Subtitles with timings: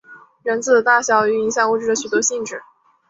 [0.45, 2.59] 原子的大小与影响物质的许多性质。